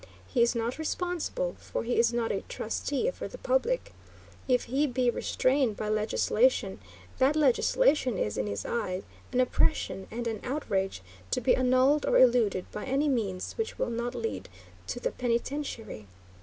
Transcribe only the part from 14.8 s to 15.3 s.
to the